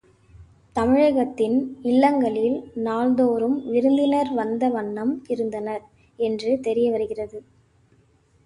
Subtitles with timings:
[0.75, 1.57] தமிழகத்தின்
[1.81, 2.55] இல்லங்களில்
[2.83, 5.83] நாள்தோறும் விருந்தினர் வந்த வண்ணம் இருந்தனர்
[6.19, 7.39] என்று தெரிய வருகிறது.